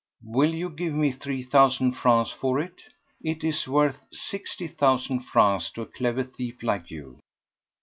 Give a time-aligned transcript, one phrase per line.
[0.25, 2.81] "Will you give me three thousand francs for it?
[3.21, 7.19] It is worth sixty thousand francs to a clever thief like you."